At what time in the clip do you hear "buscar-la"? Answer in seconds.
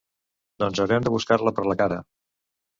1.17-1.55